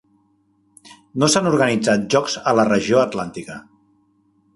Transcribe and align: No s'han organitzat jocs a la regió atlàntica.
No 1.23 1.29
s'han 1.33 1.49
organitzat 1.49 2.07
jocs 2.13 2.39
a 2.53 2.57
la 2.61 2.65
regió 2.71 2.99
atlàntica. 3.03 3.59